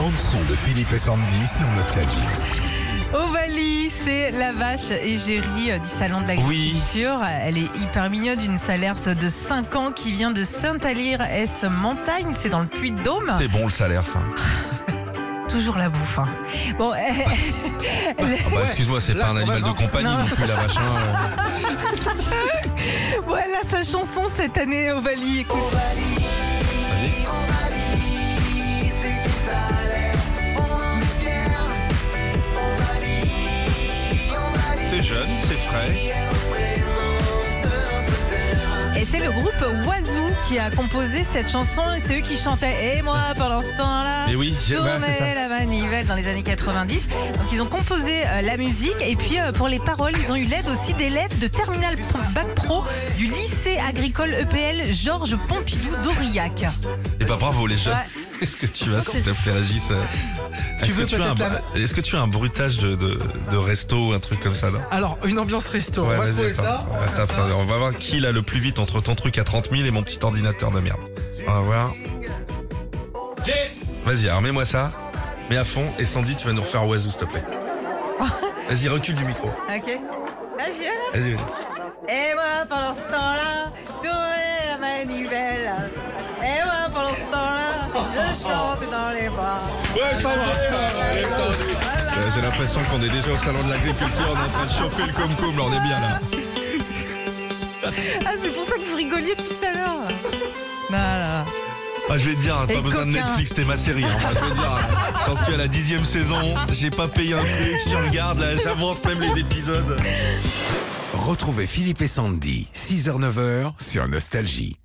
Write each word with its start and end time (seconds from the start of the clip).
bande 0.00 0.12
son 0.18 0.38
de 0.50 0.56
Philippe 0.56 0.90
et 0.94 0.98
Sandy 0.98 1.46
sur 1.46 1.66
Nostalgie. 1.76 2.08
Ovalie, 3.12 3.90
c'est 3.90 4.30
la 4.30 4.52
vache 4.52 4.90
égérie 4.90 5.72
euh, 5.72 5.78
du 5.78 5.88
salon 5.88 6.22
de 6.22 6.26
l'agriculture. 6.28 7.20
Elle 7.44 7.58
est 7.58 7.76
hyper 7.82 8.08
mignonne, 8.08 8.42
une 8.42 8.56
salaire 8.56 8.94
de 8.94 9.28
5 9.28 9.76
ans 9.76 9.90
qui 9.92 10.12
vient 10.12 10.30
de 10.30 10.42
Saint-Alire-S 10.42 11.64
Montagne, 11.70 12.32
c'est 12.38 12.48
dans 12.48 12.60
le 12.60 12.66
Puy-de-Dôme. 12.66 13.30
C'est 13.36 13.48
bon 13.48 13.64
le 13.66 13.70
salaire, 13.70 14.04
ça. 14.06 14.20
Toujours 15.50 15.76
la 15.76 15.90
bouffe. 15.90 16.18
hein. 16.18 16.28
Bon, 16.78 16.92
elle- 16.94 17.26
Ah 18.18 18.22
bah, 18.54 18.60
excuse-moi, 18.64 19.00
c'est 19.02 19.14
pas 19.16 19.26
un 19.28 19.36
animal 19.36 19.62
de 19.62 19.70
compagnie 19.70 20.04
Non. 20.04 20.18
non 20.18 20.24
plus, 20.26 20.46
la 20.46 20.54
vache. 20.54 20.76
hein. 20.78 22.12
voilà 23.26 23.58
sa 23.70 23.82
chanson 23.82 24.22
cette 24.34 24.56
année, 24.56 24.92
Ovalie. 24.92 25.40
Écoute. 25.40 25.58
Oiseau 39.66 40.34
qui 40.48 40.58
a 40.58 40.70
composé 40.70 41.24
cette 41.32 41.50
chanson 41.50 41.82
et 41.96 42.00
c'est 42.04 42.18
eux 42.18 42.22
qui 42.22 42.36
chantaient 42.36 42.96
Et 42.96 43.02
moi 43.02 43.18
pendant 43.36 43.60
ce 43.60 43.76
temps-là 43.76 44.26
Mais 44.28 44.34
oui, 44.34 44.54
la 45.34 45.48
manivelle 45.48 46.06
dans 46.06 46.14
les 46.14 46.28
années 46.28 46.42
90. 46.42 47.08
Donc 47.08 47.52
ils 47.52 47.60
ont 47.60 47.66
composé 47.66 48.22
euh, 48.26 48.42
la 48.42 48.56
musique 48.56 48.96
et 49.00 49.16
puis 49.16 49.38
euh, 49.38 49.52
pour 49.52 49.68
les 49.68 49.78
paroles 49.78 50.12
ils 50.16 50.32
ont 50.32 50.36
eu 50.36 50.44
l'aide 50.44 50.68
aussi 50.68 50.94
d'élèves 50.94 51.38
de 51.38 51.46
Terminal 51.46 51.96
Bac 52.34 52.54
Pro 52.54 52.84
du 53.18 53.26
lycée 53.26 53.78
agricole 53.86 54.34
EPL 54.34 54.92
Georges 54.92 55.36
Pompidou 55.48 55.90
d'Aurillac. 56.02 56.64
Et 57.20 57.24
bah 57.24 57.36
bravo 57.38 57.66
les 57.66 57.76
jeunes. 57.76 57.94
Ouais. 57.94 58.19
Est-ce 58.40 58.56
que 58.56 58.66
tu 58.66 58.90
vas, 58.90 59.02
s'il 59.02 59.22
te 59.22 59.30
plaît, 59.30 59.52
Régis 59.52 59.82
euh, 59.90 60.02
Est-ce 60.82 60.96
que, 60.96 61.02
tu 61.02 61.20
as 61.20 61.30
un, 61.30 61.34
peut-être 61.34 61.76
est-ce 61.76 61.94
que 61.94 62.00
tu 62.00 62.16
as 62.16 62.20
un 62.20 62.26
bruitage 62.26 62.78
de, 62.78 62.94
de, 62.94 63.18
de 63.50 63.56
resto 63.56 64.08
ou 64.08 64.12
un 64.12 64.18
truc 64.18 64.40
comme 64.40 64.54
ça, 64.54 64.70
non 64.70 64.80
Alors, 64.90 65.18
une 65.24 65.38
ambiance 65.38 65.68
resto. 65.68 66.06
Ouais, 66.06 66.16
on 66.16 66.22
va 66.22 66.32
trouver 66.32 66.54
ça. 66.54 66.86
On 67.56 67.64
va 67.64 67.76
voir 67.76 67.96
qui 67.96 68.20
l'a 68.20 68.32
le 68.32 68.42
plus 68.42 68.60
vite 68.60 68.78
entre 68.78 69.00
ton 69.00 69.14
truc 69.14 69.38
à 69.38 69.44
30 69.44 69.70
000 69.70 69.84
et 69.84 69.90
mon 69.90 70.02
petit 70.02 70.18
ordinateur 70.22 70.70
de 70.70 70.80
merde. 70.80 71.00
On 71.46 71.52
va 71.52 71.60
voir. 71.60 71.94
Vas-y, 74.04 74.28
alors 74.28 74.42
mets-moi 74.42 74.64
ça. 74.64 74.90
Mets 75.50 75.56
à 75.56 75.64
fond. 75.64 75.86
Et 75.98 76.04
Sandy, 76.04 76.36
tu 76.36 76.46
vas 76.46 76.52
nous 76.52 76.62
refaire 76.62 76.86
Oiseau, 76.86 77.10
s'il 77.10 77.20
te 77.20 77.24
plaît. 77.26 77.44
Vas-y, 78.68 78.88
recule 78.88 79.14
du 79.16 79.24
micro. 79.24 79.48
Ok 79.48 79.86
Là 80.58 80.64
je 80.74 80.80
viens 80.80 80.90
là. 80.90 81.18
Vas-y, 81.18 81.32
vas-y. 81.32 82.12
Et 82.12 82.34
moi 82.34 82.66
pendant 82.68 82.92
ce 82.92 83.00
temps-là 83.10 83.39
je 88.14 88.42
chante 88.42 88.90
dans 88.90 89.10
les 89.14 89.28
bras. 89.28 89.60
Ouais, 89.94 90.22
ça 90.22 90.28
va. 90.28 90.34
Euh, 90.72 92.30
J'ai 92.34 92.40
l'impression 92.42 92.80
qu'on 92.90 93.02
est 93.02 93.08
déjà 93.08 93.30
au 93.32 93.38
salon 93.44 93.62
de 93.64 93.70
l'agriculture, 93.70 94.26
on 94.30 94.36
est 94.36 94.44
en 94.44 94.48
train 94.48 94.66
de 94.66 94.70
chauffer 94.72 95.06
le 95.06 95.12
com-com, 95.12 95.56
là, 95.56 95.62
on 95.64 95.72
est 95.72 95.80
bien 95.86 96.00
là. 96.00 96.20
Ah 98.24 98.30
c'est 98.40 98.50
pour 98.54 98.68
ça 98.68 98.74
que 98.76 98.88
vous 98.90 98.96
rigoliez 98.96 99.34
tout 99.36 99.66
à 99.66 99.72
l'heure. 99.72 100.08
Voilà. 100.88 101.44
Ah, 102.12 102.18
je 102.18 102.28
vais 102.28 102.34
te 102.34 102.40
dire, 102.40 102.56
hein, 102.56 102.66
Et 102.68 102.74
pas 102.74 102.80
besoin 102.80 103.06
de 103.06 103.12
coquin. 103.12 103.24
Netflix, 103.24 103.54
t'es 103.54 103.64
ma 103.64 103.76
série. 103.76 104.04
Hein. 104.04 104.08
Moi, 104.20 104.30
je 104.34 104.38
vais 104.40 104.50
te 104.50 104.54
dire, 104.56 104.72
hein, 104.72 105.12
j'en 105.26 105.36
suis 105.44 105.54
à 105.54 105.56
la 105.56 105.68
dixième 105.68 106.04
saison, 106.04 106.54
j'ai 106.72 106.90
pas 106.90 107.08
payé 107.08 107.34
un 107.34 107.38
truc, 107.38 107.78
je 107.88 107.96
regarde, 107.96 108.40
là, 108.40 108.56
j'avance 108.56 109.02
même 109.04 109.20
les 109.20 109.40
épisodes. 109.40 109.96
Retrouvez 111.14 111.66
Philippe 111.66 112.02
et 112.02 112.08
Sandy, 112.08 112.68
6h-9h 112.74 113.72
sur 113.80 114.08
Nostalgie. 114.08 114.76